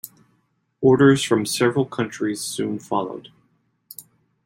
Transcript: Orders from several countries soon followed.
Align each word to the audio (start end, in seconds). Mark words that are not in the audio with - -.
Orders 0.81 1.21
from 1.23 1.45
several 1.45 1.85
countries 1.85 2.41
soon 2.41 2.79
followed. 2.79 3.29